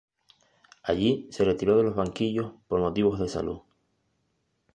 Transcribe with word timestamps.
Allí 0.81 1.27
se 1.29 1.43
retiró 1.43 1.77
de 1.77 1.83
los 1.83 1.93
banquillos 1.95 2.53
por 2.67 2.79
motivos 2.79 3.19
de 3.19 3.29
salud. 3.29 3.61